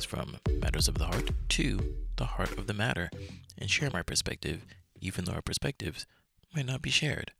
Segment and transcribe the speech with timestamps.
[0.00, 3.10] things from matters of the heart to the heart of the matter
[3.58, 4.64] and share my perspective,
[5.00, 6.06] even though our perspectives
[6.54, 7.32] might not be shared.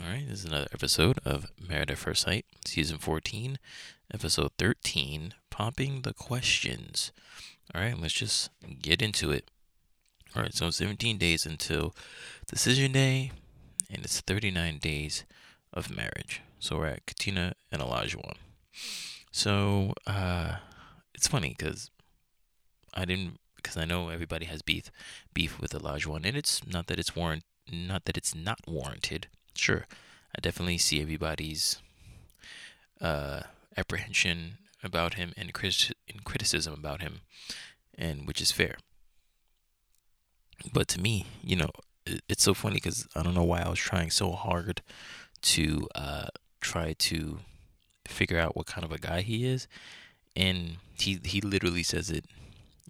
[0.00, 3.58] All right, this is another episode of Married at First Sight, season 14,
[4.12, 7.12] episode 13, Popping the Questions.
[7.72, 9.50] All right, let's just get into it.
[10.34, 11.94] All right, so 17 days until
[12.48, 13.30] decision day,
[13.88, 15.24] and it's 39 days
[15.72, 16.40] of marriage.
[16.58, 18.34] So we're at Katina and Olajuwon.
[19.30, 20.56] So uh,
[21.14, 21.90] it's funny because
[22.94, 24.90] I didn't because I know everybody has beef
[25.32, 29.28] beef with Olajuwon, and it's not that it's warrant not that it's not warranted.
[29.54, 29.86] Sure,
[30.36, 31.80] I definitely see everybody's
[33.00, 33.42] uh,
[33.76, 37.20] apprehension about him and, crit- and criticism about him,
[37.96, 38.76] and which is fair.
[40.72, 41.70] But to me, you know,
[42.06, 44.82] it, it's so funny because I don't know why I was trying so hard
[45.42, 46.28] to uh,
[46.60, 47.38] try to
[48.06, 49.68] figure out what kind of a guy he is,
[50.36, 52.24] and he he literally says it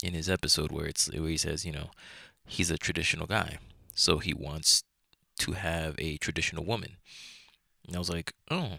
[0.03, 1.91] in his episode where it's where he says, you know,
[2.47, 3.59] he's a traditional guy,
[3.95, 4.85] so he wants
[5.39, 6.97] to have a traditional woman.
[7.87, 8.79] And I was like, oh,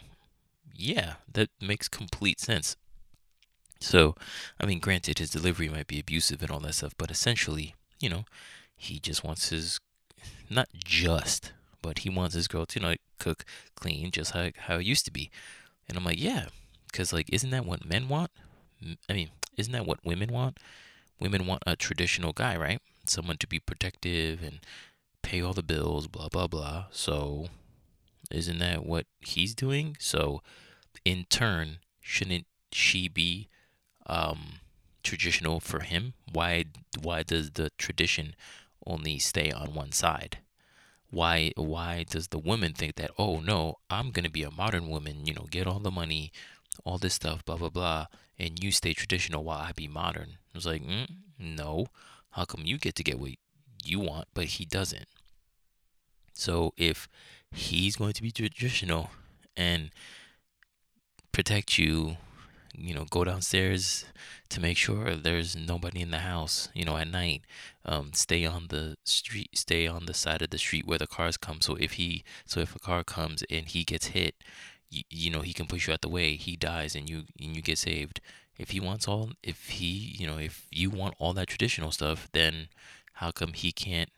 [0.76, 2.76] yeah, that makes complete sense.
[3.80, 4.16] So,
[4.60, 8.10] I mean, granted, his delivery might be abusive and all that stuff, but essentially, you
[8.10, 8.24] know,
[8.78, 9.80] he just wants his,
[10.50, 13.44] not just, but he wants his girl to, you know, cook,
[13.76, 15.30] clean, just how, how it used to be.
[15.90, 16.46] And I'm like, yeah,
[16.90, 18.32] because, like, isn't that what men want?
[19.10, 20.58] I mean, isn't that what women want?
[21.20, 22.82] Women want a traditional guy, right?
[23.06, 24.60] Someone to be protective and
[25.22, 26.86] pay all the bills, blah, blah, blah.
[26.92, 27.48] So,
[28.32, 29.96] isn't that what he's doing?
[30.00, 30.42] So,
[31.06, 33.50] in turn, shouldn't she be
[34.06, 34.60] um,
[35.04, 36.14] traditional for him?
[36.32, 36.66] Why,
[37.02, 38.36] why does the tradition
[38.86, 40.40] only stay on one side?
[41.10, 44.90] Why, why does the woman think that, oh no, I'm going to be a modern
[44.90, 46.32] woman, you know, get all the money,
[46.84, 48.08] all this stuff, blah, blah, blah,
[48.38, 50.38] and you stay traditional while I be modern?
[50.54, 51.08] I was like, mm,
[51.40, 51.88] no.
[52.32, 53.32] How come you get to get what
[53.84, 55.06] you want, but he doesn't?
[56.34, 57.08] So if
[57.52, 59.12] he's going to be traditional
[59.56, 59.92] and
[61.32, 62.18] protect you,
[62.76, 64.06] you know, go downstairs
[64.50, 67.44] to make sure there's nobody in the house, you know, at night.
[67.86, 71.38] Um, stay on the street, stay on the side of the street where the cars
[71.38, 71.62] come.
[71.62, 74.36] So if he, so if a car comes and he gets hit,
[74.94, 76.36] you, you know, he can push you out the way.
[76.36, 78.22] He dies and you and you get saved.
[78.58, 82.30] If he wants all, if he, you know, if you want all that traditional stuff,
[82.34, 82.68] then
[83.14, 84.10] how come he can't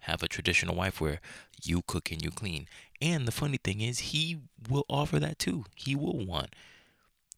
[0.00, 1.20] have a traditional wife where
[1.62, 2.68] you cook and you clean.
[3.00, 4.38] And the funny thing is, he
[4.68, 5.64] will offer that too.
[5.74, 6.54] He will want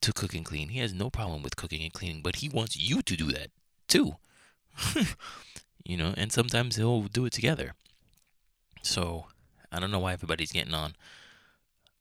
[0.01, 0.71] to cook and clean.
[0.71, 3.51] He has no problem with cooking and cleaning, but he wants you to do that
[3.87, 4.17] too.
[5.85, 7.75] you know, and sometimes he'll do it together.
[8.83, 9.27] So
[9.71, 10.95] I don't know why everybody's getting on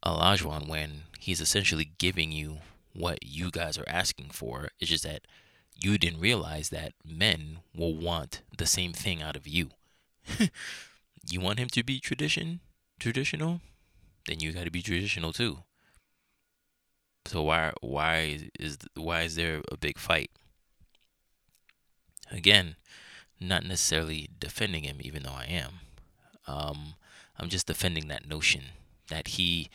[0.05, 2.59] Olajuwon when he's essentially giving you
[2.93, 4.69] what you guys are asking for.
[4.79, 5.21] It's just that
[5.75, 9.71] you didn't realize that men will want the same thing out of you.
[11.29, 12.61] you want him to be tradition
[12.99, 13.61] traditional,
[14.27, 15.59] then you got to be traditional too.
[17.25, 20.29] So why why is why is there a big fight?
[22.31, 22.75] Again,
[23.39, 25.73] not necessarily defending him, even though I am.
[26.47, 26.95] Um,
[27.37, 28.63] I'm just defending that notion
[29.09, 29.69] that he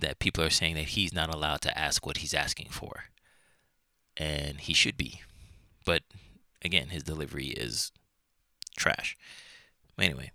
[0.00, 3.04] that people are saying that he's not allowed to ask what he's asking for,
[4.16, 5.22] and he should be.
[5.84, 6.02] But
[6.64, 7.92] again, his delivery is
[8.76, 9.16] trash.
[9.98, 10.32] Anyway,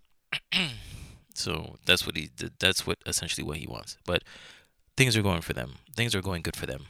[1.34, 2.30] so that's what he
[2.60, 3.98] that's what essentially what he wants.
[4.06, 4.24] But
[4.96, 5.76] things are going for them.
[5.96, 6.86] Things are going good for them.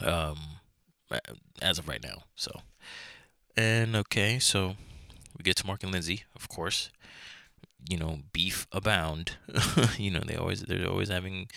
[0.00, 0.38] Um
[1.62, 2.24] as of right now.
[2.34, 2.60] So
[3.56, 4.76] and okay, so
[5.36, 6.90] we get to Mark and Lindsay, of course.
[7.88, 9.36] You know, beef abound.
[9.98, 11.48] you know, they always they're always having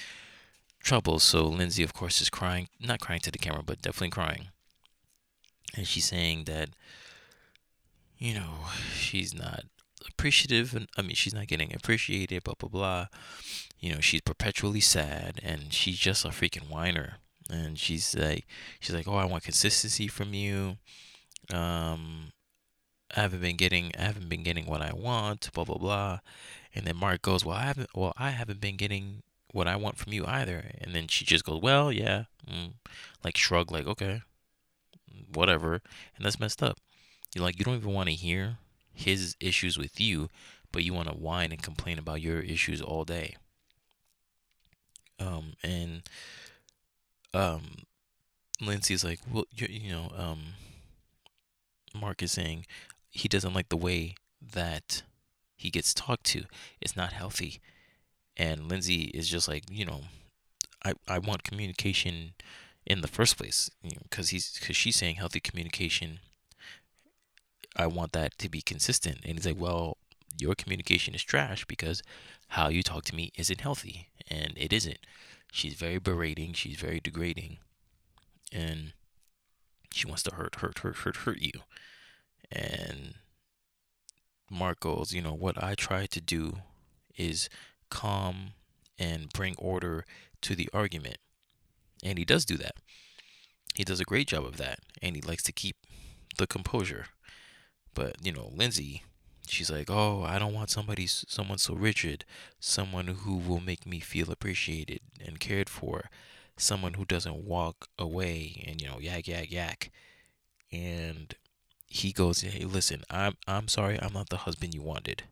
[0.82, 1.20] trouble.
[1.20, 4.48] So Lindsay of course is crying, not crying to the camera, but definitely crying.
[5.76, 6.70] And she's saying that
[8.18, 8.66] you know,
[8.96, 9.64] she's not
[10.08, 13.08] appreciative and I mean she's not getting appreciated, blah blah blah.
[13.80, 17.18] You know, she's perpetually sad and she's just a freaking whiner.
[17.50, 18.46] And she's like
[18.80, 20.78] she's like, Oh, I want consistency from you.
[21.54, 22.32] Um
[23.16, 26.20] I haven't been getting I haven't been getting what I want, blah blah blah.
[26.76, 29.98] And then Mark goes, Well I haven't well I haven't been getting what I want
[29.98, 30.72] from you either.
[30.82, 32.26] And then she just goes, Well, yeah.
[32.50, 32.74] Mm.
[33.24, 34.22] Like shrug like, okay.
[35.34, 35.82] Whatever.
[36.16, 36.78] And that's messed up.
[37.36, 38.58] You like you don't even want to hear
[38.94, 40.30] his issues with you,
[40.72, 43.36] but you want to whine and complain about your issues all day.
[45.20, 46.04] Um, and
[47.34, 47.62] um,
[48.62, 50.40] Lindsay's like, well, you, you know, um,
[52.00, 52.66] Mark is saying
[53.18, 54.16] he doesn't like the way
[54.54, 55.02] that
[55.56, 56.44] he gets talked to.
[56.80, 57.60] It's not healthy.
[58.38, 60.02] And Lindsay is just like, you know,
[60.86, 62.34] I I want communication
[62.86, 66.20] in the first place because you know, he's because she's saying healthy communication.
[67.76, 69.98] I want that to be consistent, and he's like, well,
[70.40, 72.04] your communication is trash because
[72.50, 75.00] how you talk to me isn't healthy, and it isn't.
[75.52, 76.54] She's very berating.
[76.54, 77.58] She's very degrading,
[78.52, 78.94] and
[79.92, 81.62] she wants to hurt, hurt, hurt, hurt, hurt you.
[82.52, 83.16] And
[84.50, 86.58] Mark goes, you know, what I try to do
[87.18, 87.50] is
[87.90, 88.54] calm
[88.98, 90.06] and bring order
[90.42, 91.18] to the argument.
[92.04, 92.76] And he does do that.
[93.76, 94.80] He does a great job of that.
[95.02, 95.76] And he likes to keep
[96.38, 97.08] the composure.
[97.94, 99.04] But, you know, Lindsay,
[99.48, 102.26] she's like, "Oh, I don't want somebody someone so rigid,
[102.60, 106.10] someone who will make me feel appreciated and cared for,
[106.56, 109.92] someone who doesn't walk away and, you know, yak yak yak."
[110.72, 111.34] And
[111.88, 115.24] he goes, "Hey, listen, I'm I'm sorry, I'm not the husband you wanted."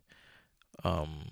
[0.84, 1.30] Um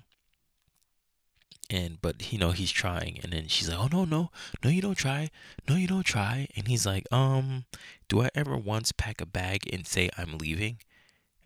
[1.70, 4.30] and but you know he's trying and then she's like oh no no
[4.62, 5.30] no you don't try
[5.68, 6.46] no you don't try.
[6.56, 7.64] And he's like um
[8.08, 10.78] do i ever once pack a bag and say i'm leaving?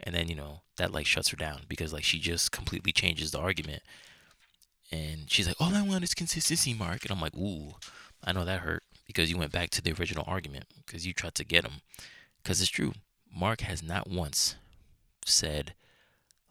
[0.01, 3.31] And then you know that like shuts her down because like she just completely changes
[3.31, 3.83] the argument.
[4.91, 7.05] And she's like all i want is consistency mark.
[7.05, 7.75] And i'm like ooh
[8.25, 11.35] i know that hurt because you went back to the original argument because you tried
[11.37, 11.81] to get him
[12.43, 12.93] because it's true
[13.35, 14.57] mark has not once
[15.25, 15.75] said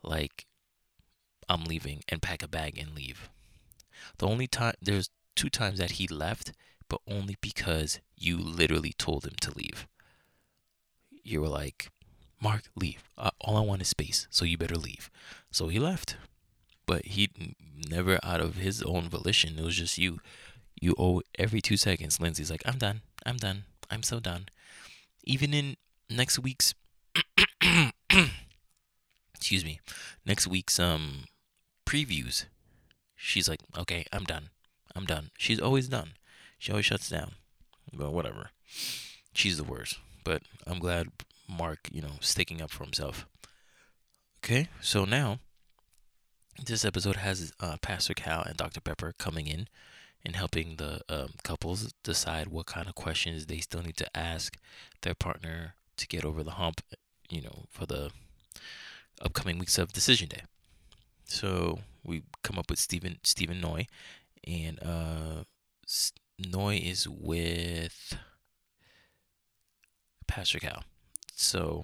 [0.04, 0.46] like
[1.50, 3.30] i'm leaving and pack a bag and leave
[4.18, 6.52] the only time there's two times that he left,
[6.90, 9.88] but only because you literally told him to leave.
[11.24, 11.90] You were like,
[12.42, 13.04] Mark, leave.
[13.18, 15.10] Uh, all I want is space, so you better leave.
[15.52, 16.18] So he left.
[16.86, 17.30] But he
[17.90, 19.60] never out of his own volition.
[19.60, 20.20] It was just you.
[20.80, 22.22] You owe every two seconds.
[22.22, 23.02] Lindsay's like, I'm done.
[23.26, 23.64] I'm done.
[23.90, 24.48] I'm so done.
[25.24, 25.76] Even in
[26.10, 26.74] next week's
[29.36, 29.80] excuse me,
[30.26, 31.26] next week's um
[31.86, 32.46] previews,
[33.16, 34.50] she's like, okay, I'm done.
[34.96, 35.32] I'm done.
[35.38, 36.14] She's always done.
[36.58, 37.34] She always shuts down.
[37.94, 38.50] But whatever.
[39.34, 40.00] She's the worst.
[40.24, 41.10] But I'm glad
[41.48, 43.26] Mark, you know, sticking up for himself.
[44.44, 45.40] Okay, so now
[46.64, 48.82] this episode has uh, Pastor Cal and Dr.
[48.82, 49.68] Pepper coming in
[50.26, 54.58] and helping the um, couples decide what kind of questions they still need to ask
[55.02, 56.82] their partner to get over the hump,
[57.30, 58.12] you know, for the
[59.22, 60.44] upcoming weeks of Decision Day.
[61.26, 63.88] So we come up with Stephen Stephen Noi,
[64.48, 65.44] and uh,
[66.40, 68.18] Noi is with
[70.28, 70.84] Pastor Cal.
[71.36, 71.84] So,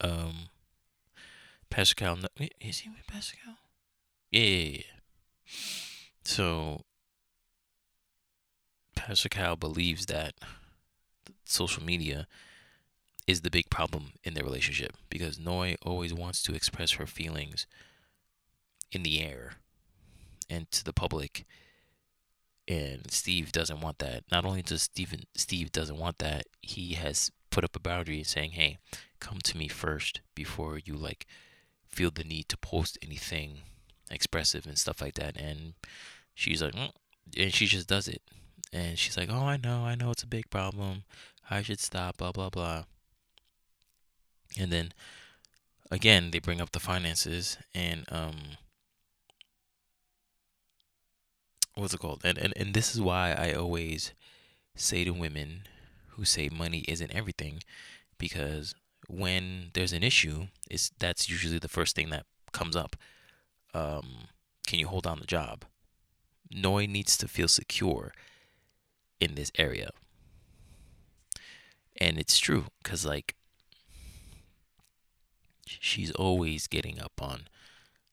[0.00, 0.48] um,
[1.70, 2.18] Pastor Cal
[2.60, 3.56] is he with Pastor Cal?
[4.30, 4.82] Yeah, yeah, yeah.
[6.24, 6.82] So,
[8.94, 10.34] Pastor Cal believes that
[11.48, 12.26] social media
[13.26, 17.66] is the big problem in their relationship because Noi always wants to express her feelings
[18.92, 19.54] in the air
[20.48, 21.44] and to the public
[22.68, 24.24] and Steve doesn't want that.
[24.30, 28.52] Not only does Steven Steve doesn't want that, he has put up a boundary saying,
[28.52, 28.78] "Hey,
[29.20, 31.26] come to me first before you like
[31.88, 33.62] feel the need to post anything
[34.10, 35.74] expressive and stuff like that." And
[36.34, 36.90] she's like, mm,
[37.36, 38.22] and she just does it.
[38.72, 41.04] And she's like, "Oh, I know, I know it's a big problem.
[41.50, 42.84] I should stop, blah blah blah."
[44.58, 44.92] And then
[45.90, 48.56] again, they bring up the finances and um
[51.74, 52.22] what's it called?
[52.24, 54.12] And, and and this is why I always
[54.74, 55.66] say to women
[56.10, 57.62] who say money isn't everything
[58.18, 58.74] because
[59.08, 62.96] when there's an issue, it's that's usually the first thing that comes up.
[63.74, 64.28] Um,
[64.66, 65.64] can you hold down the job?
[66.50, 68.12] Noi needs to feel secure
[69.20, 69.90] in this area.
[71.98, 73.34] And it's true because, like,
[75.66, 77.48] she's always getting up on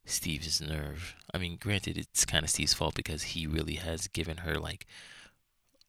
[0.05, 1.15] Steve's nerve.
[1.33, 4.85] I mean, granted, it's kind of Steve's fault because he really has given her like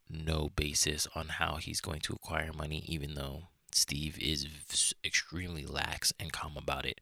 [0.09, 6.13] no basis on how he's going to acquire money, even though Steve is extremely lax
[6.21, 7.01] and calm about it.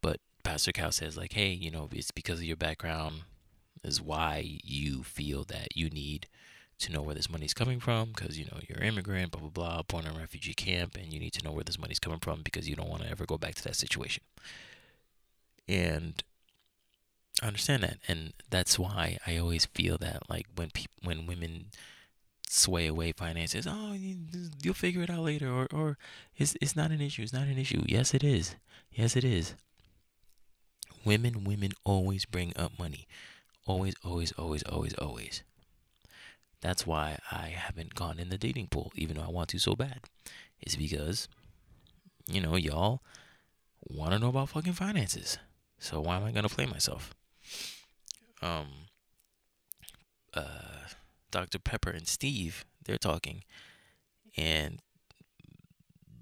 [0.00, 3.22] But Pastor Cal says, like, hey, you know, it's because of your background,
[3.82, 6.26] is why you feel that you need
[6.84, 9.50] to know where this money's coming from because you know you're an immigrant, blah blah
[9.50, 12.20] blah, born in a refugee camp, and you need to know where this money's coming
[12.20, 14.22] from because you don't want to ever go back to that situation
[15.68, 16.22] and
[17.42, 21.66] I understand that, and that's why I always feel that like when people when women
[22.48, 24.16] sway away finances, oh, you,
[24.64, 25.98] will figure it out later, or or
[26.36, 27.22] it's it's not an issue.
[27.22, 27.82] It's not an issue.
[27.86, 28.54] Yes, it is.
[28.92, 29.54] Yes, it is.
[31.04, 33.06] Women, women always bring up money,
[33.66, 35.42] always, always, always, always, always.
[36.64, 39.76] That's why I haven't gone in the dating pool, even though I want to so
[39.76, 40.00] bad.
[40.62, 41.28] Is because,
[42.26, 43.02] you know, y'all
[43.82, 45.36] want to know about fucking finances.
[45.78, 47.14] So why am I gonna play myself?
[48.40, 48.86] Um,
[50.32, 50.88] uh,
[51.30, 51.58] Dr.
[51.58, 53.44] Pepper and Steve, they're talking,
[54.34, 54.80] and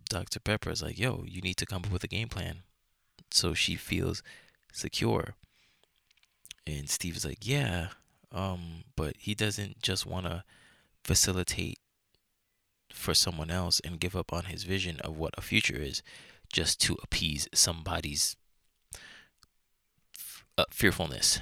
[0.08, 0.40] Dr.
[0.40, 2.64] Pepper is like, "Yo, you need to come up with a game plan,"
[3.30, 4.24] so she feels
[4.72, 5.36] secure.
[6.66, 7.90] And Steve is like, "Yeah,
[8.32, 10.44] um, but he doesn't just want to
[11.04, 11.78] facilitate
[12.92, 16.02] for someone else and give up on his vision of what a future is
[16.52, 18.36] just to appease somebody's
[20.56, 21.40] uh, fearfulness,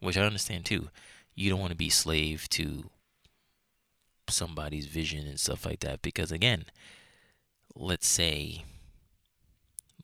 [0.00, 0.88] which I understand too.
[1.34, 2.90] You don't want to be slave to
[4.28, 6.64] somebody's vision and stuff like that because again,
[7.74, 8.64] let's say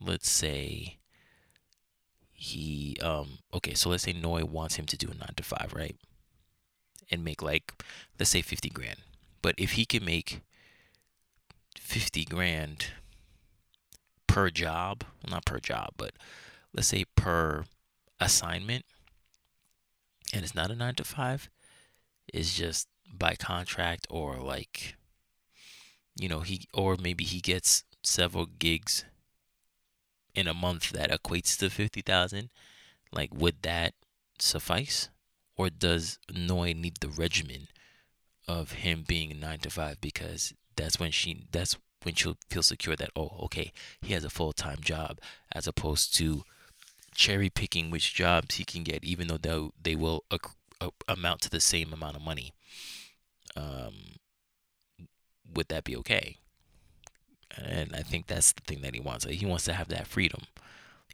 [0.01, 0.99] let's say
[2.33, 5.73] he um okay, so let's say Noi wants him to do a 9 to 5,
[5.75, 5.97] right?
[7.11, 7.83] And make like
[8.19, 8.99] let's say 50 grand.
[9.43, 10.43] But if he can make
[11.79, 12.87] 50 grand
[14.27, 16.13] per job, well, not per job, but
[16.73, 17.65] let's say per
[18.21, 18.85] assignment,
[20.33, 21.51] and it's not a nine to five,
[22.33, 24.95] it's just by contract or like,
[26.15, 29.05] you know, he or maybe he gets several gigs
[30.35, 32.51] in a month that equates to 50,000.
[33.13, 33.95] Like, would that
[34.39, 35.09] suffice?
[35.57, 37.69] Or does Noi need the regimen
[38.49, 40.01] of him being nine to five?
[40.01, 44.31] Because that's when she that's when she'll feel secure that oh okay he has a
[44.31, 45.19] full-time job
[45.53, 46.45] as opposed to
[47.15, 51.61] cherry picking which jobs he can get even though they, will ac- amount to the
[51.61, 52.53] same amount of money.
[53.57, 54.17] Um,
[55.53, 56.39] would that be okay?
[57.59, 59.25] And i think that's the thing that he wants.
[59.25, 60.43] He wants to have that freedom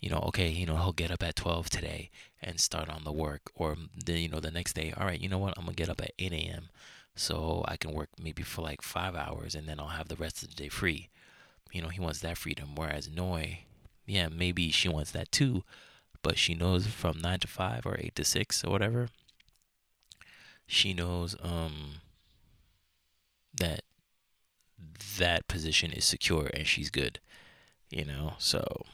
[0.00, 2.10] you know okay you know he'll get up at 12 today
[2.42, 5.28] and start on the work or then you know the next day all right you
[5.28, 6.68] know what i'm gonna get up at 8 a.m
[7.16, 10.42] so I can work maybe for like five hours and then I'll have the rest
[10.42, 11.08] of the day free.
[11.72, 12.74] You know, he wants that freedom.
[12.74, 13.60] Whereas Noi,
[14.06, 15.64] yeah, maybe she wants that too,
[16.22, 19.08] but she knows from nine to five or eight to six or whatever.
[20.66, 22.00] She knows um
[23.58, 23.80] that
[25.18, 27.18] that position is secure and she's good.
[27.90, 28.84] You know, so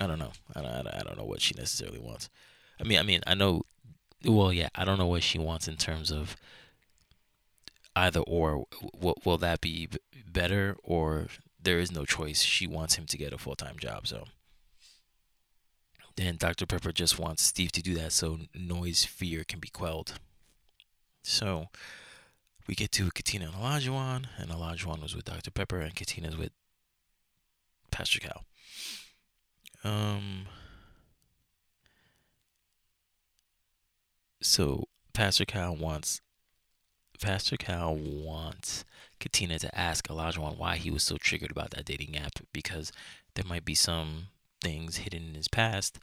[0.00, 0.32] I don't know.
[0.54, 2.28] I don't, I don't know what she necessarily wants.
[2.80, 3.62] I mean, I mean, I know.
[4.24, 6.36] Well, yeah, I don't know what she wants in terms of
[7.96, 9.88] either or will, will that be
[10.30, 11.26] better or
[11.60, 14.24] there is no choice she wants him to get a full-time job so
[16.16, 20.12] then dr pepper just wants steve to do that so noi's fear can be quelled
[21.22, 21.66] so
[22.68, 26.52] we get to katina and olajuwon and olajuwon was with dr pepper and katina's with
[27.90, 28.44] pastor cal
[29.86, 30.46] um
[34.42, 36.20] so pastor cal wants
[37.20, 38.84] Pastor Cal wants
[39.20, 42.92] Katina to ask Olajuwon why he was so triggered about that dating app because
[43.34, 44.28] there might be some
[44.60, 45.98] things hidden in his past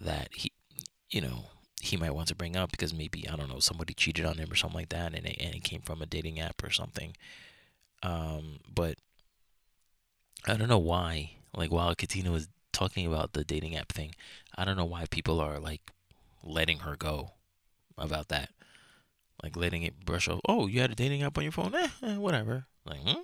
[0.00, 0.52] that he,
[1.10, 1.46] you know,
[1.80, 4.50] he might want to bring up because maybe I don't know somebody cheated on him
[4.50, 7.14] or something like that, and it, and it came from a dating app or something.
[8.02, 8.98] Um, but
[10.46, 11.32] I don't know why.
[11.56, 12.48] Like while Katina was
[12.78, 14.14] talking about the dating app thing,
[14.56, 15.90] I don't know why people are like
[16.42, 17.32] letting her go
[17.96, 18.50] about that
[19.42, 20.40] like letting it brush off.
[20.48, 21.74] Oh, you had a dating app on your phone?
[21.74, 22.66] Eh, eh, whatever.
[22.84, 23.20] Like, hmm?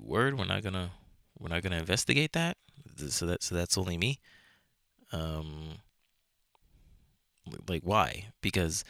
[0.00, 0.92] Word, we're not gonna
[1.38, 2.56] we're not gonna investigate that.
[2.96, 4.20] So that so that's only me.
[5.12, 5.78] Um,
[7.68, 8.26] like why?
[8.40, 8.84] Because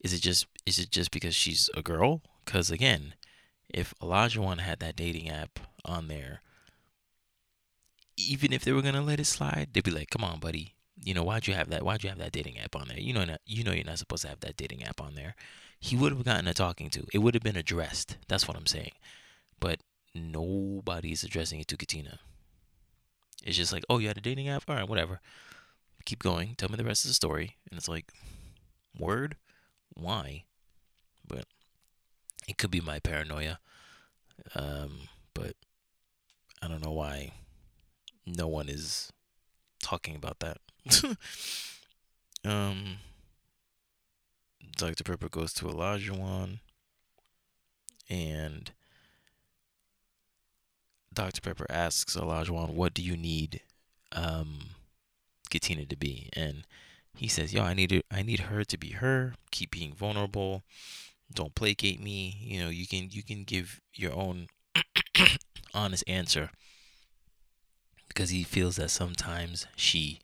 [0.00, 2.22] is it just is it just because she's a girl?
[2.44, 3.14] Because again,
[3.68, 6.42] if Olajuwon had that dating app on there,
[8.28, 11.14] even if they were gonna let it slide, they'd be like, "Come on, buddy, you
[11.14, 11.82] know, why'd you have that?
[11.82, 13.00] Why'd you have that dating app on there?
[13.00, 15.34] You know, you know, you're not supposed to have that dating app on there.
[15.78, 17.06] He would have gotten a talking to.
[17.12, 18.16] It would have been addressed.
[18.28, 18.92] That's what I'm saying.
[19.58, 19.80] But
[20.14, 22.20] nobody's addressing it to Katina.
[23.42, 24.64] It's just like, oh, you had a dating app?
[24.68, 25.20] All right, whatever.
[26.04, 26.54] Keep going.
[26.56, 27.56] Tell me the rest of the story.
[27.70, 28.12] And it's like,
[28.98, 29.36] word?
[29.94, 30.44] Why?
[31.26, 31.46] But
[32.46, 33.58] it could be my paranoia.
[34.54, 35.54] Um, but
[36.60, 37.32] I don't know why
[38.26, 39.12] no one is
[39.82, 40.58] talking about that.
[42.44, 42.98] um,
[44.76, 45.04] Dr.
[45.04, 46.60] Pepper goes to Olajuwon,
[48.08, 48.72] and
[51.12, 51.40] Dr.
[51.40, 53.60] Pepper asks Olajuwon, "What do you need
[54.12, 54.70] um,
[55.50, 56.66] Katina to be?" And
[57.14, 58.06] he says, "Yo, I need it.
[58.10, 59.34] I need her to be her.
[59.50, 60.62] Keep being vulnerable.
[61.32, 62.36] Don't placate me.
[62.40, 64.48] You know, you can you can give your own
[65.74, 66.50] honest answer."
[68.10, 70.18] Because he feels that sometimes she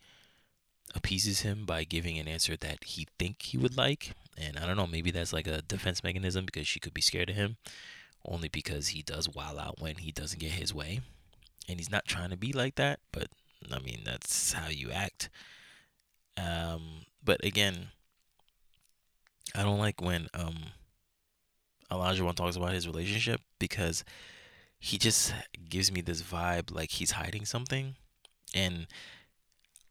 [0.95, 4.13] appeases him by giving an answer that he think he would like.
[4.37, 7.31] And I don't know, maybe that's like a defense mechanism because she could be scared
[7.31, 7.57] of him
[8.25, 11.01] only because he does wild out when he doesn't get his way.
[11.69, 13.29] And he's not trying to be like that, but
[13.73, 15.31] I mean, that's how you act.
[16.37, 17.89] Um, but again,
[19.55, 20.57] I don't like when um
[21.91, 24.05] Olajuwon talks about his relationship because
[24.79, 25.35] he just
[25.69, 27.97] gives me this vibe like he's hiding something
[28.55, 28.87] and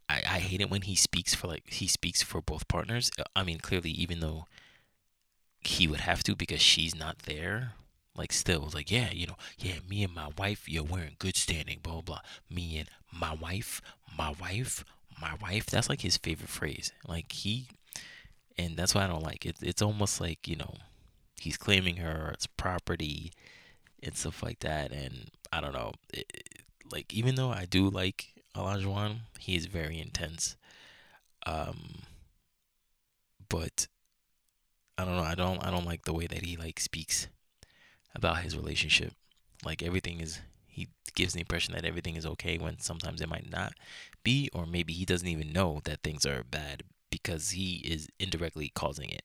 [0.09, 3.11] I, I hate it when he speaks for like he speaks for both partners.
[3.17, 4.45] Uh, I mean, clearly, even though
[5.61, 7.73] he would have to because she's not there,
[8.15, 11.35] like still, like yeah, you know, yeah, me and my wife, yeah, we're in good
[11.35, 12.01] standing, blah blah.
[12.01, 12.19] blah.
[12.49, 13.81] Me and my wife,
[14.17, 14.85] my wife,
[15.19, 15.65] my wife.
[15.67, 16.91] That's like his favorite phrase.
[17.07, 17.67] Like he,
[18.57, 19.57] and that's why I don't like it.
[19.61, 20.75] It's almost like you know,
[21.39, 23.31] he's claiming her as property
[24.05, 24.91] and stuff like that.
[24.91, 26.31] And I don't know, it,
[26.91, 29.17] like even though I do like Olajuwon.
[29.39, 30.55] He is very intense.
[31.45, 32.03] Um,
[33.49, 33.87] but
[34.97, 35.23] I don't know.
[35.23, 35.63] I don't.
[35.65, 37.27] I don't like the way that he like speaks
[38.15, 39.13] about his relationship.
[39.63, 40.39] Like everything is.
[40.67, 43.73] He gives the impression that everything is okay when sometimes it might not
[44.23, 48.71] be, or maybe he doesn't even know that things are bad because he is indirectly
[48.75, 49.23] causing it.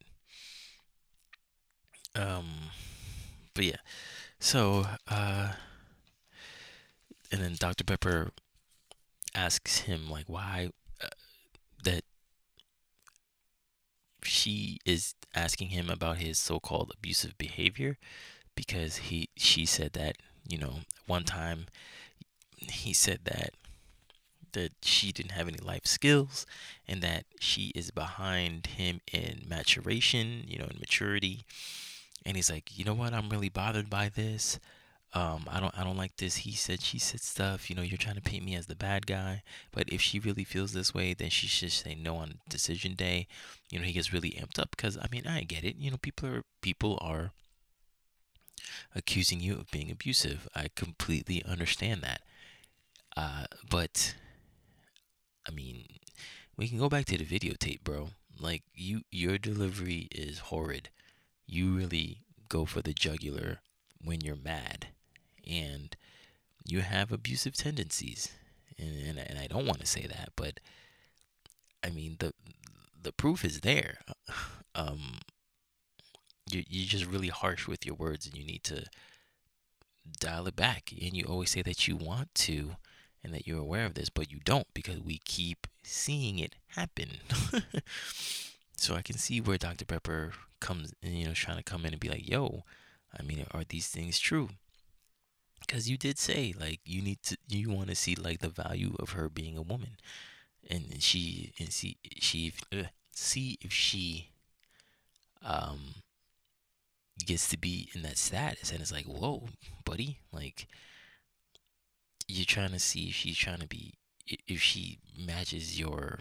[2.14, 2.70] Um,
[3.54, 3.76] but yeah.
[4.40, 5.52] So, uh,
[7.30, 7.85] and then Dr.
[7.85, 8.30] Pepper
[9.35, 10.70] asks him like why
[11.02, 11.09] uh,
[11.85, 12.02] that
[14.25, 17.97] she is asking him about his so-called abusive behavior
[18.56, 20.16] because he she said that
[20.49, 21.66] you know one time
[22.59, 23.50] he said that
[24.52, 26.44] that she didn't have any life skills
[26.88, 31.44] and that she is behind him in maturation you know in maturity
[32.24, 34.58] and he's like you know what i'm really bothered by this
[35.12, 37.68] um, I don't I don't like this he said she said stuff.
[37.68, 39.42] You know, you're trying to paint me as the bad guy.
[39.72, 43.26] But if she really feels this way, then she should say no on decision day.
[43.71, 45.76] You know, he gets really amped up because I mean I get it.
[45.76, 47.32] You know, people are people are
[48.95, 50.49] accusing you of being abusive.
[50.54, 52.21] I completely understand that.
[53.16, 54.14] Uh, but
[55.47, 55.86] I mean,
[56.56, 58.10] we can go back to the videotape, bro.
[58.38, 60.88] Like you, your delivery is horrid.
[61.50, 63.60] You really go for the jugular
[64.02, 64.89] when you're mad
[65.49, 65.97] and
[66.65, 68.30] you have abusive tendencies.
[68.78, 70.60] And, and, and I don't want to say that, but
[71.84, 72.32] I mean the
[73.02, 73.99] the proof is there.
[74.73, 75.19] Um,
[76.49, 78.84] you you're just really harsh with your words, and you need to
[80.21, 80.93] dial it back.
[80.93, 82.76] And you always say that you want to,
[83.25, 87.08] and that you're aware of this, but you don't because we keep seeing it happen.
[88.80, 89.84] so I can see where Dr.
[89.84, 92.64] Pepper comes, you know, trying to come in and be like, "Yo,
[93.19, 94.50] I mean, are these things true?"
[95.71, 98.97] because you did say like you need to you want to see like the value
[98.99, 99.97] of her being a woman
[100.69, 102.52] and she and see she
[103.12, 104.30] see if she
[105.45, 105.95] um
[107.25, 109.45] gets to be in that status and it's like whoa
[109.84, 110.66] buddy like
[112.26, 113.95] you're trying to see if she's trying to be
[114.26, 116.21] if she matches your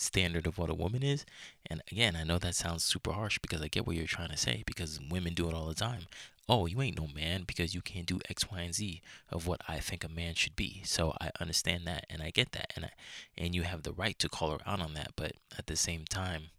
[0.00, 1.24] standard of what a woman is.
[1.66, 4.36] And again, I know that sounds super harsh because I get what you're trying to
[4.36, 6.06] say because women do it all the time
[6.50, 9.60] oh, you ain't no man because you can't do X, Y, and Z of what
[9.68, 10.82] I think a man should be.
[10.84, 12.90] So I understand that and I get that and I,
[13.38, 16.04] and you have the right to call her out on that, but at the same
[16.04, 16.50] time,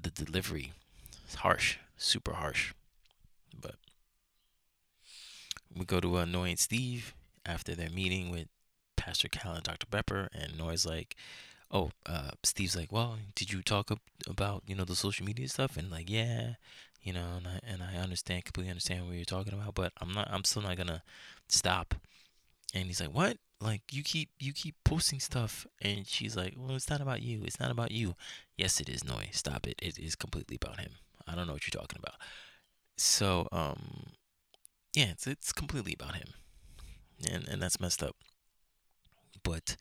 [0.00, 0.72] the delivery
[1.28, 2.72] is harsh, super harsh.
[3.60, 3.74] But
[5.76, 8.48] we go to Noi and Steve after their meeting with
[8.96, 9.86] Pastor Cal and Dr.
[9.86, 11.14] Pepper, and Noi's like,
[11.72, 13.90] "Oh, uh, Steve's like, well, did you talk
[14.28, 16.54] about you know the social media stuff?" And like, yeah,
[17.02, 20.12] you know, and I and I understand completely understand what you're talking about, but I'm
[20.12, 21.02] not I'm still not gonna
[21.48, 21.94] stop.
[22.74, 23.38] And he's like, What?
[23.60, 27.42] Like you keep you keep posting stuff and she's like, Well, it's not about you.
[27.44, 28.14] It's not about you.
[28.56, 29.28] Yes it is, Noi.
[29.32, 29.78] Stop it.
[29.82, 30.92] It is completely about him.
[31.26, 32.16] I don't know what you're talking about.
[32.96, 34.12] So, um
[34.94, 36.28] yeah, it's it's completely about him.
[37.30, 38.16] And and that's messed up.
[39.42, 39.76] But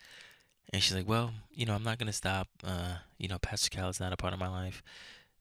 [0.73, 2.47] and she's like, Well, you know, I'm not gonna stop.
[2.63, 4.83] Uh, you know, Pastor Cal is not a part of my life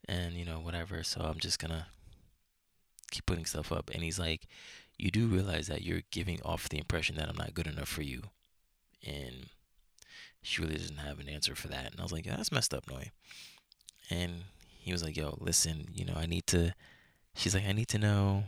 [0.08, 1.86] and you know whatever so i'm just gonna
[3.10, 3.90] keep putting stuff up.
[3.92, 4.46] And he's like
[4.98, 8.02] you do realize that you're giving off the impression that i'm not good enough for
[8.02, 8.22] you.
[9.06, 9.46] And
[10.42, 11.90] she really doesn't have an answer for that.
[11.92, 13.10] And i was like that's messed up noi
[14.10, 14.44] and
[14.78, 16.72] he was like yo listen you know i need to
[17.34, 18.44] she's like i need to know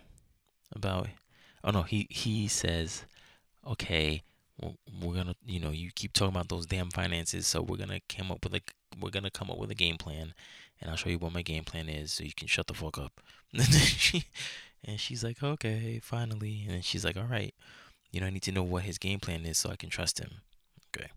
[0.75, 1.09] about
[1.63, 3.05] oh no he he says
[3.67, 4.23] okay
[5.01, 8.31] we're gonna you know you keep talking about those damn finances so we're gonna come
[8.31, 8.61] up with a
[9.01, 10.35] we're gonna come up with a game plan
[10.83, 12.99] and I'll show you what my game plan is so you can shut the fuck
[12.99, 13.21] up.
[13.55, 16.67] and she's like, okay, finally.
[16.69, 17.55] And she's like, all right,
[18.11, 20.19] you know, I need to know what his game plan is so I can trust
[20.19, 20.41] him.
[20.95, 21.09] Okay.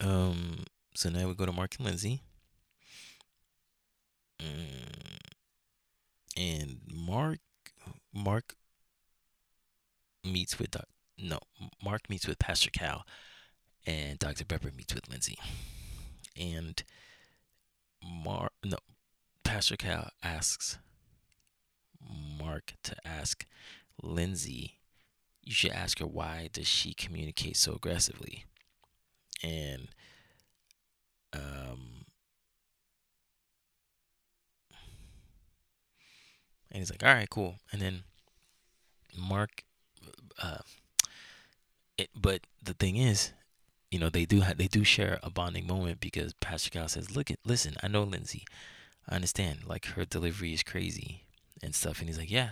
[0.00, 0.64] Um.
[0.96, 2.22] So now we go to Mark and Lindsay.
[4.40, 5.18] Mm,
[6.36, 7.38] and Mark,
[8.12, 8.56] Mark
[10.24, 10.72] meets with
[11.18, 11.38] no,
[11.82, 13.04] Mark meets with Pastor Cal,
[13.86, 14.44] and Dr.
[14.44, 15.38] Pepper meets with Lindsay,
[16.38, 16.82] and
[18.02, 18.76] Mark no
[19.44, 20.78] Pastor Cal asks
[22.38, 23.46] Mark to ask
[24.02, 24.78] Lindsay
[25.44, 28.44] you should ask her why does she communicate so aggressively
[29.42, 29.88] and
[31.32, 32.06] um
[36.70, 38.04] and he's like all right cool and then
[39.16, 39.64] mark
[40.42, 40.58] uh
[41.98, 43.32] it, but the thing is
[43.90, 47.14] you know they do ha- they do share a bonding moment because pastor cal says
[47.14, 48.44] look at listen i know lindsay
[49.08, 51.24] i understand like her delivery is crazy
[51.62, 52.50] and stuff and he's like yeah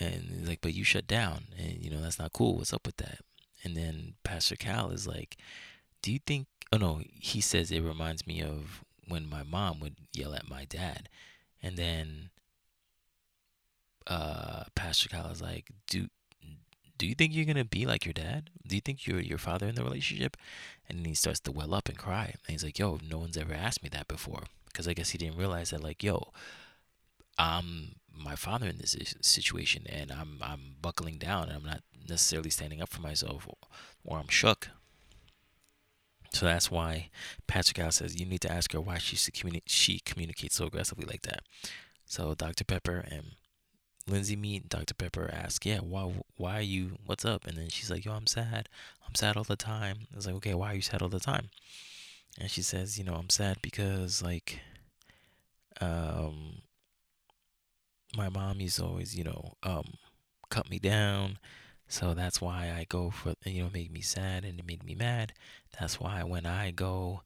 [0.00, 2.56] and he's like, but you shut down, and you know that's not cool.
[2.56, 3.18] What's up with that?
[3.62, 5.36] And then Pastor Cal is like,
[6.02, 6.46] do you think?
[6.72, 10.64] Oh no, he says it reminds me of when my mom would yell at my
[10.64, 11.08] dad,
[11.62, 12.30] and then
[14.06, 16.08] uh, Pastor Cal is like, do
[16.98, 18.50] do you think you're gonna be like your dad?
[18.66, 20.36] Do you think you're your father in the relationship?
[20.88, 22.26] And he starts to well up and cry.
[22.26, 24.44] And he's like, yo, no one's ever asked me that before.
[24.66, 26.32] Because I guess he didn't realize that, like, yo,
[27.38, 32.50] I'm my father in this situation and I'm I'm buckling down and I'm not necessarily
[32.50, 33.48] standing up for myself
[34.04, 34.68] or, I'm shook.
[36.32, 37.10] So that's why
[37.46, 39.16] Pastor Cal says you need to ask her why she
[39.66, 41.42] she communicates so aggressively like that.
[42.06, 42.64] So Dr.
[42.64, 43.32] Pepper and
[44.06, 44.68] Lindsay meet.
[44.68, 44.94] Dr.
[44.94, 46.98] Pepper asks, "Yeah, why why are you?
[47.06, 48.68] What's up?" And then she's like, "Yo, I'm sad.
[49.06, 51.20] I'm sad all the time." I was like, "Okay, why are you sad all the
[51.20, 51.50] time?"
[52.38, 54.60] And she says, "You know, I'm sad because like,
[55.80, 56.62] um,
[58.16, 59.94] my mom used to always, you know, um,
[60.50, 61.38] cut me down.
[61.88, 64.94] So that's why I go for, you know, make me sad and it made me
[64.94, 65.32] mad.
[65.78, 67.22] That's why when I go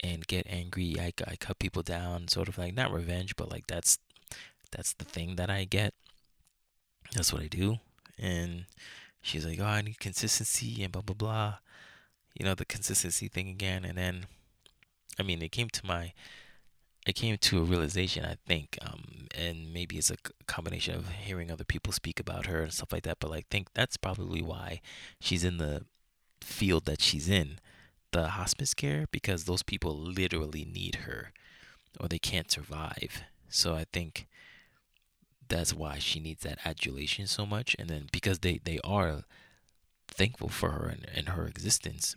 [0.00, 3.66] and get angry, I, I cut people down, sort of like not revenge, but like
[3.66, 3.98] that's
[4.74, 5.94] that's the thing that I get.
[7.14, 7.78] That's what I do.
[8.18, 8.66] And
[9.22, 11.54] she's like, oh, I need consistency and blah blah blah.
[12.34, 13.84] You know, the consistency thing again.
[13.84, 14.26] And then,
[15.18, 16.12] I mean, it came to my
[17.06, 21.50] it came to a realization, I think, um, and maybe it's a combination of hearing
[21.50, 23.18] other people speak about her and stuff like that.
[23.20, 24.80] But I think that's probably why
[25.20, 25.84] she's in the
[26.40, 27.58] field that she's in,
[28.12, 31.32] the hospice care, because those people literally need her,
[32.00, 33.22] or they can't survive.
[33.48, 34.26] So I think
[35.48, 39.24] that's why she needs that adulation so much, and then because they they are
[40.08, 42.14] thankful for her and, and her existence,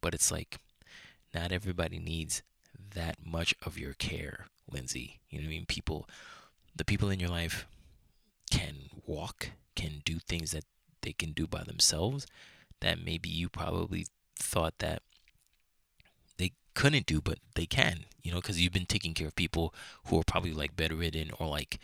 [0.00, 0.58] but it's like
[1.34, 2.42] not everybody needs
[2.94, 5.20] that much of your care, Lindsay.
[5.30, 5.66] You know what I mean?
[5.66, 6.08] People,
[6.74, 7.66] the people in your life
[8.50, 10.64] can walk, can do things that
[11.02, 12.26] they can do by themselves
[12.80, 15.02] that maybe you probably thought that
[16.38, 19.74] they couldn't do, but they can, you know, because you've been taking care of people
[20.06, 21.78] who are probably like bedridden or like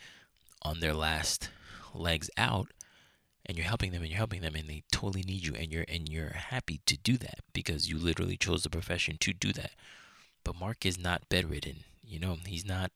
[0.65, 1.49] on their last
[1.93, 2.67] legs out
[3.45, 5.85] and you're helping them and you're helping them and they totally need you and you're
[5.87, 9.71] and you're happy to do that because you literally chose the profession to do that
[10.45, 11.83] but Mark is not bedridden.
[12.01, 12.91] You know, he's not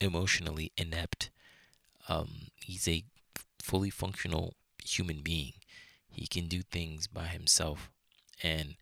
[0.00, 1.30] emotionally inept.
[2.08, 3.04] Um, he's a
[3.62, 4.54] fully functional
[4.84, 5.52] human being.
[6.10, 7.88] He can do things by himself,
[8.42, 8.74] and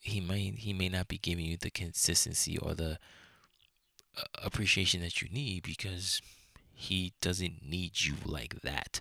[0.00, 2.98] he may he may not be giving you the consistency or the
[4.16, 6.22] uh, appreciation that you need because
[6.80, 9.00] he doesn't need you like that.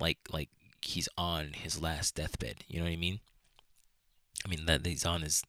[0.00, 0.50] Like like
[0.80, 2.64] he's on his last deathbed.
[2.68, 3.18] You know what I mean?
[4.46, 5.42] I mean that he's on his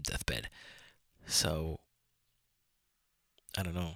[0.00, 0.48] deathbed.
[1.26, 1.80] So
[3.56, 3.94] I don't know.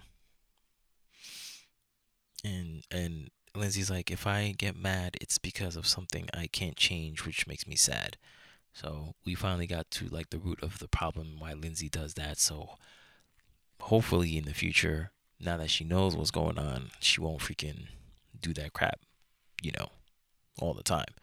[2.44, 7.24] And and Lindsay's like, if I get mad, it's because of something I can't change,
[7.24, 8.16] which makes me sad.
[8.72, 12.38] So we finally got to like the root of the problem why Lindsay does that.
[12.38, 12.70] So
[13.80, 17.87] hopefully in the future, now that she knows what's going on, she won't freaking
[18.40, 19.00] do that crap,
[19.62, 19.88] you know,
[20.61, 21.14] all the time.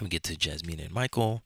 [0.00, 1.42] We get to Jasmina and Michael.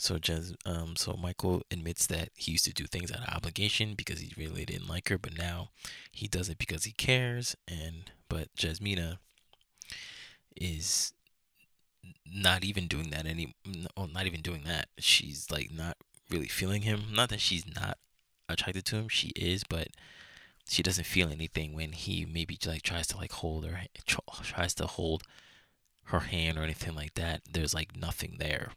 [0.00, 3.94] So Jas, um, so Michael admits that he used to do things out of obligation
[3.96, 5.70] because he really didn't like her, but now
[6.12, 7.56] he does it because he cares.
[7.66, 9.18] And but Jasmina
[10.56, 11.12] is
[12.24, 13.54] not even doing that any,
[13.96, 14.86] well, not even doing that.
[14.98, 15.96] She's like not
[16.30, 17.06] really feeling him.
[17.12, 17.98] Not that she's not
[18.48, 19.88] attracted to him, she is, but
[20.68, 24.86] she doesn't feel anything when he maybe like tries to like hold her, tries to
[24.86, 25.22] hold
[26.04, 27.42] her hand or anything like that.
[27.50, 28.72] There's like nothing there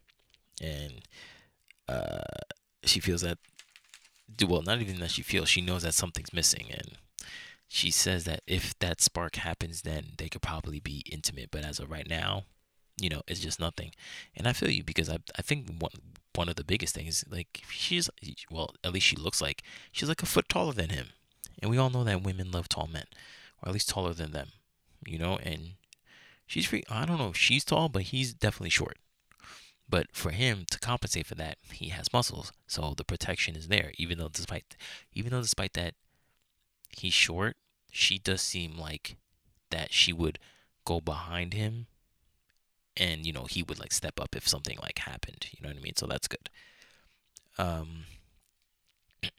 [0.62, 1.02] and
[1.88, 2.22] uh,
[2.84, 3.38] she feels that
[4.48, 6.92] well not even that she feels she knows that something's missing and
[7.68, 11.78] she says that if that spark happens then they could probably be intimate but as
[11.78, 12.44] of right now
[13.02, 13.90] you know it's just nothing.
[14.36, 15.92] And i feel you because i, I think one
[16.34, 18.08] one of the biggest things like she's
[18.50, 21.08] well at least she looks like she's like a foot taller than him.
[21.60, 23.06] And we all know that women love tall men
[23.62, 24.48] or at least taller than them
[25.06, 25.74] you know and
[26.46, 28.96] she's free i don't know if she's tall but he's definitely short.
[29.88, 33.92] But for him to compensate for that, he has muscles, so the protection is there.
[33.98, 34.74] Even though despite,
[35.12, 35.92] even though despite that,
[36.96, 37.56] he's short,
[37.90, 39.16] she does seem like
[39.70, 40.38] that she would
[40.86, 41.88] go behind him,
[42.96, 45.46] and you know he would like step up if something like happened.
[45.52, 45.96] You know what I mean?
[45.96, 46.50] So that's good.
[47.58, 48.04] Um.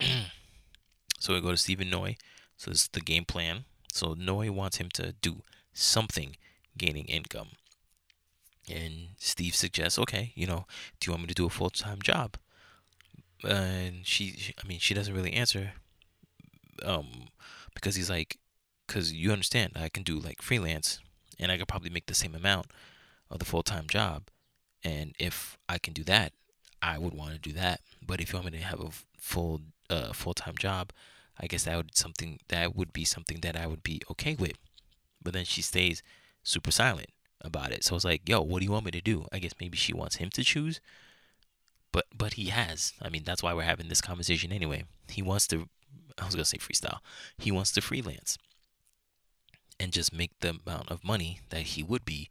[1.18, 2.16] so we go to Stephen Noi.
[2.56, 3.64] So this is the game plan.
[3.92, 6.36] So Noi wants him to do something
[6.76, 7.50] gaining income.
[8.70, 10.64] And Steve suggests, okay, you know,
[10.98, 12.36] do you want me to do a full time job?
[13.46, 15.72] And she, I mean, she doesn't really answer,
[16.82, 17.28] um,
[17.74, 18.38] because he's like,
[18.86, 21.00] because you understand, I can do like freelance,
[21.38, 22.68] and I could probably make the same amount
[23.34, 24.28] of the full time job.
[24.82, 26.32] And if I can do that,
[26.80, 27.80] I would want to do that.
[28.06, 30.92] But if you want me to have a full uh, full time job,
[31.38, 34.56] I guess that would something that would be something that I would be okay with.
[35.22, 36.02] But then she stays
[36.42, 37.84] super silent about it.
[37.84, 39.26] So it's like, yo, what do you want me to do?
[39.32, 40.80] I guess maybe she wants him to choose.
[41.92, 42.92] But but he has.
[43.02, 44.84] I mean, that's why we're having this conversation anyway.
[45.08, 45.68] He wants to
[46.18, 46.98] I was gonna say freestyle.
[47.38, 48.38] He wants to freelance
[49.80, 52.28] and just make the amount of money that he would be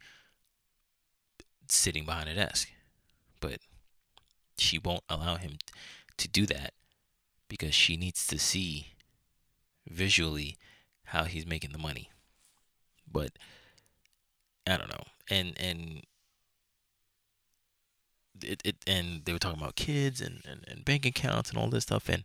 [1.74, 2.70] sitting behind a desk.
[3.40, 3.58] But
[4.58, 5.58] she won't allow him
[6.16, 6.72] to do that
[7.48, 8.88] because she needs to see
[9.88, 10.56] visually
[11.04, 12.10] how he's making the money.
[13.10, 13.32] But
[14.66, 15.04] I don't know.
[15.30, 16.02] And and
[18.42, 21.68] it, it and they were talking about kids and, and, and bank accounts and all
[21.68, 22.24] this stuff and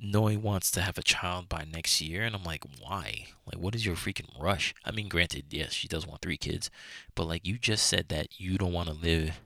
[0.00, 3.26] Noi wants to have a child by next year and I'm like, why?
[3.46, 4.74] Like what is your freaking rush?
[4.84, 6.70] I mean granted, yes, she does want three kids,
[7.14, 9.40] but like you just said that you don't want to live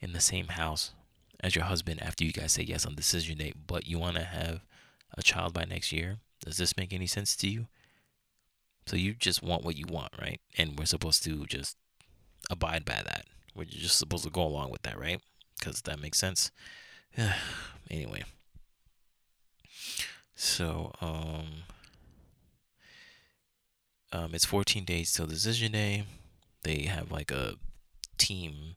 [0.00, 0.92] in the same house
[1.40, 4.24] as your husband after you guys say yes on decision date, but you want to
[4.24, 4.60] have
[5.16, 6.18] a child by next year.
[6.44, 7.66] Does this make any sense to you?
[8.86, 10.40] So you just want what you want, right?
[10.56, 11.76] And we're supposed to just
[12.50, 13.26] abide by that.
[13.54, 15.20] We're just supposed to go along with that, right?
[15.58, 16.50] Because that makes sense.
[17.90, 18.24] anyway.
[20.42, 21.64] So, um,
[24.10, 26.04] um, it's 14 days till decision day.
[26.62, 27.56] They have like a
[28.16, 28.74] team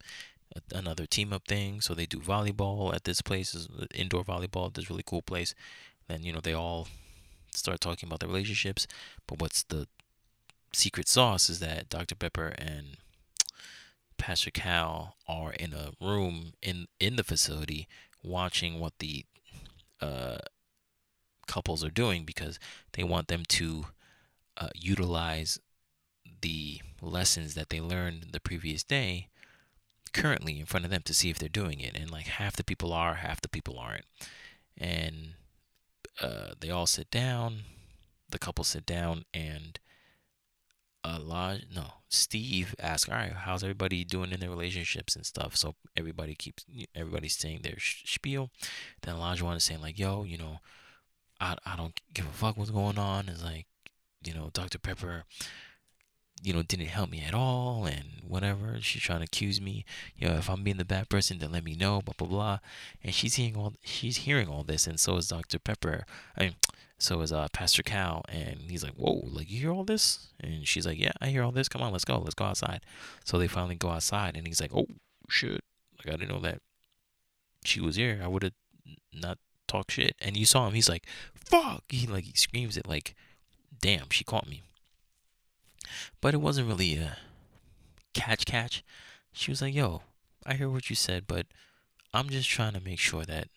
[0.73, 1.79] another team up thing.
[1.79, 4.67] So they do volleyball at this place, is indoor volleyball.
[4.67, 5.55] At this really cool place.
[6.09, 6.89] Then you know they all
[7.55, 8.85] start talking about their relationships.
[9.25, 9.87] But what's the
[10.73, 12.15] secret sauce is that Dr.
[12.15, 12.97] Pepper and
[14.17, 17.87] Pastor Cal are in a room in in the facility
[18.21, 19.23] watching what the
[20.01, 20.39] uh,
[21.47, 22.59] couples are doing because
[22.93, 23.85] they want them to
[24.57, 25.59] uh, utilize
[26.41, 29.29] the lessons that they learned the previous day
[30.13, 31.95] currently in front of them to see if they're doing it.
[31.95, 34.05] And like half the people are, half the people aren't.
[34.77, 35.33] And
[36.21, 37.59] uh, they all sit down.
[38.29, 39.79] The couple sit down, and
[41.03, 41.59] a lot.
[41.73, 46.33] No, Steve asks, "All right, how's everybody doing in their relationships and stuff?" So everybody
[46.33, 48.49] keeps everybody's saying their spiel.
[49.03, 50.61] Then one is saying like, "Yo, you know,
[51.39, 53.67] I I don't give a fuck what's going on." It's like,
[54.23, 54.79] you know, Dr.
[54.79, 55.25] Pepper
[56.43, 58.77] you know, didn't help me at all and whatever.
[58.81, 59.85] She's trying to accuse me.
[60.17, 62.59] You know, if I'm being the bad person, then let me know, blah blah blah.
[63.01, 65.57] And she's hearing all she's hearing all this and so is Dr.
[65.57, 66.05] Pepper.
[66.37, 66.55] I mean
[66.97, 70.27] so is uh Pastor Cal and he's like, Whoa, like you hear all this?
[70.39, 71.69] And she's like, Yeah, I hear all this.
[71.69, 72.81] Come on, let's go, let's go outside.
[73.23, 74.87] So they finally go outside and he's like, Oh
[75.29, 75.61] shit.
[75.99, 76.59] Like I didn't know that
[77.63, 78.19] she was here.
[78.21, 78.53] I would have
[79.13, 79.37] not
[79.73, 80.15] talked shit.
[80.21, 83.15] And you saw him, he's like, Fuck he like he screams it like
[83.81, 84.61] damn, she caught me.
[86.21, 87.17] But it wasn't really a
[88.13, 88.83] catch catch.
[89.33, 90.01] She was like, yo,
[90.45, 91.47] I hear what you said, but
[92.13, 93.49] I'm just trying to make sure that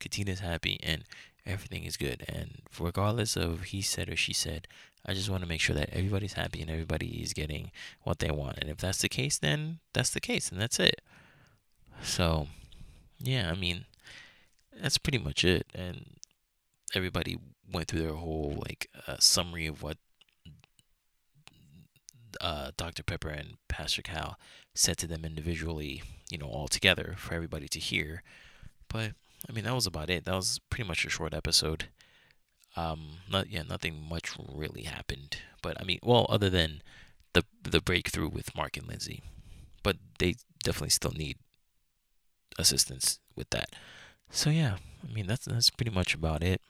[0.00, 1.04] Katina's happy and
[1.44, 2.24] everything is good.
[2.26, 4.66] And regardless of he said or she said,
[5.04, 7.70] I just want to make sure that everybody's happy and everybody is getting
[8.02, 8.58] what they want.
[8.58, 11.00] And if that's the case, then that's the case, and that's it.
[12.02, 12.48] So,
[13.20, 13.84] yeah, I mean,
[14.80, 15.66] that's pretty much it.
[15.74, 16.16] And
[16.94, 17.38] everybody
[17.72, 19.98] went through their whole like uh, summary of what
[22.40, 23.02] uh, Dr.
[23.02, 24.38] Pepper and Pastor Cal
[24.74, 28.22] said to them individually, you know, all together for everybody to hear.
[28.88, 29.12] But
[29.48, 30.24] I mean, that was about it.
[30.24, 31.88] That was pretty much a short episode.
[32.76, 35.38] Um, not yeah, nothing much really happened.
[35.62, 36.82] But I mean, well, other than
[37.32, 39.22] the the breakthrough with Mark and Lindsay,
[39.82, 41.38] but they definitely still need
[42.58, 43.70] assistance with that.
[44.30, 44.76] So yeah,
[45.08, 46.60] I mean that's that's pretty much about it.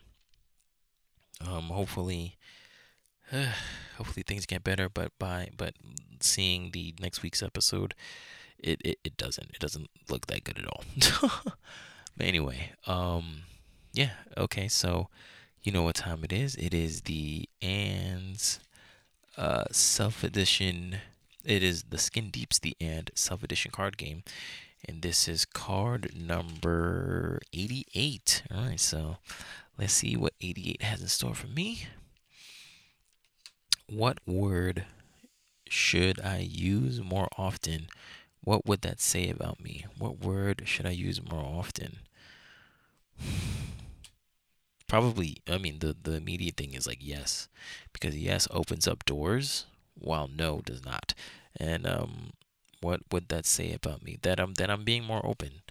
[1.40, 2.37] Um, hopefully
[3.33, 3.47] uh,
[3.97, 5.75] hopefully things get better but by but
[6.21, 7.95] seeing the next week's episode
[8.59, 10.85] it, it, it doesn't it doesn't look that good at all.
[12.16, 13.42] But anyway um
[13.92, 15.09] yeah okay so
[15.62, 16.55] you know what time it is.
[16.55, 18.61] It is the ands
[19.37, 20.97] uh self edition
[21.45, 24.23] it is the skin deeps the and self edition card game
[24.88, 28.44] And this is card number 88.
[28.55, 29.16] All right, so
[29.79, 31.87] let's see what 88 has in store for me.
[33.88, 34.85] What word
[35.68, 37.88] should I use more often?
[38.42, 39.87] What would that say about me?
[39.99, 41.99] What word should I use more often?
[44.87, 47.49] Probably, I mean, the, the immediate thing is like yes,
[47.92, 49.66] because yes opens up doors
[49.99, 51.12] while no does not.
[51.59, 52.31] And um,
[52.87, 54.16] what would that say about me?
[54.22, 55.62] That I'm that I'm being more open.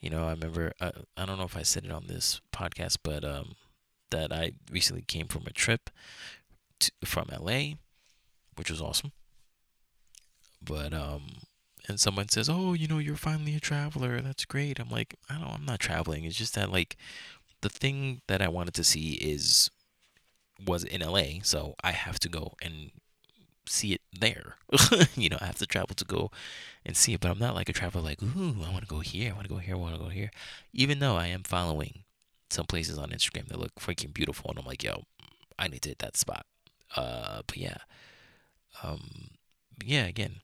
[0.00, 2.40] You know, I remember I, uh, I don't know if I said it on this
[2.52, 3.54] podcast, but um,
[4.10, 5.88] that I recently came from a trip
[6.80, 7.74] to, from LA,
[8.56, 9.12] which was awesome.
[10.60, 11.42] But um,
[11.88, 14.20] and someone says, "Oh, you know, you're finally a traveler.
[14.20, 16.24] That's great." I'm like, I don't, I'm not traveling.
[16.24, 16.96] It's just that like
[17.60, 19.70] the thing that I wanted to see is
[20.66, 22.90] was in LA, so I have to go and
[23.66, 24.56] see it there.
[25.14, 26.30] you know, I have to travel to go
[26.84, 29.00] and see it, but I'm not like a traveler like, ooh, I want to go
[29.00, 30.30] here, I want to go here, I want to go here.
[30.72, 32.04] Even though I am following
[32.50, 35.04] some places on Instagram that look freaking beautiful, and I'm like, yo,
[35.58, 36.46] I need to hit that spot.
[36.96, 37.78] Uh, but yeah,
[38.82, 39.30] um,
[39.84, 40.36] yeah, again,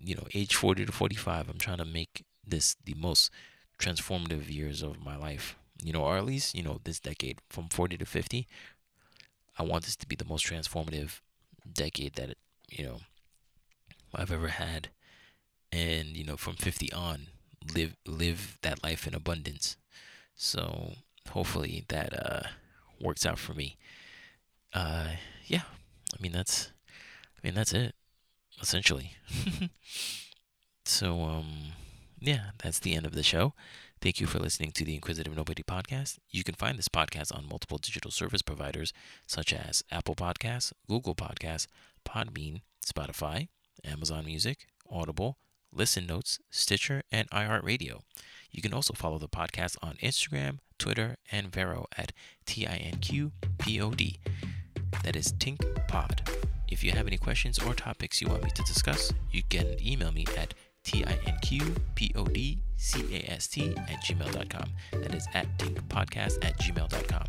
[0.00, 3.30] you know, age 40 to 45, I'm trying to make this the most
[3.78, 5.56] transformative years of my life.
[5.82, 8.46] You know, or at least, you know, this decade from 40 to 50.
[9.58, 11.20] I want this to be the most transformative
[11.70, 12.36] decade that
[12.70, 12.98] you know
[14.14, 14.88] I've ever had,
[15.70, 17.28] and you know from 50 on,
[17.74, 19.76] live live that life in abundance.
[20.34, 20.94] So
[21.30, 22.48] hopefully that uh,
[23.00, 23.76] works out for me.
[24.74, 25.12] Uh,
[25.46, 25.62] yeah,
[26.18, 26.72] I mean that's,
[27.36, 27.94] I mean that's it,
[28.60, 29.12] essentially.
[30.84, 31.72] so um,
[32.20, 33.54] yeah, that's the end of the show.
[34.02, 36.18] Thank you for listening to the Inquisitive Nobody podcast.
[36.28, 38.92] You can find this podcast on multiple digital service providers
[39.28, 41.68] such as Apple Podcasts, Google Podcasts,
[42.04, 43.46] Podbean, Spotify,
[43.84, 45.38] Amazon Music, Audible,
[45.72, 48.00] Listen Notes, Stitcher, and iHeartRadio.
[48.50, 52.10] You can also follow the podcast on Instagram, Twitter, and Vero at
[52.44, 53.30] TINQPOD.
[55.04, 56.28] That is Tink Pod.
[56.66, 60.10] If you have any questions or topics you want me to discuss, you can email
[60.10, 64.68] me at T-I-N-Q-P-O-D-C-A-S-T at gmail.com.
[64.92, 67.24] That is at tinkpodcast at gmail.com.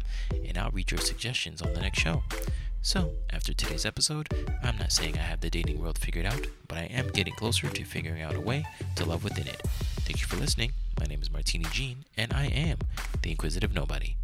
[0.45, 2.23] And I'll read your suggestions on the next show.
[2.81, 4.27] So, after today's episode,
[4.61, 7.69] I'm not saying I have the dating world figured out, but I am getting closer
[7.69, 8.65] to figuring out a way
[8.97, 9.61] to love within it.
[10.01, 10.73] Thank you for listening.
[10.99, 12.79] My name is Martini Jean, and I am
[13.21, 14.17] the Inquisitive Nobody.